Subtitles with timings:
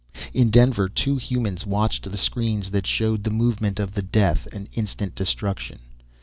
[0.33, 4.67] In Denver, two humans watched the screens that showed the movement of the death and
[4.73, 5.77] instant destruction.